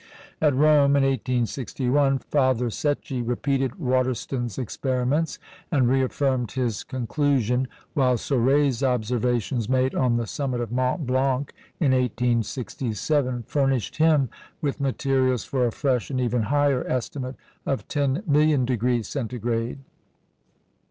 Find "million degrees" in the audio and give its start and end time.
18.25-19.07